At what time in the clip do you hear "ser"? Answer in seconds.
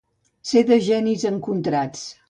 0.51-0.63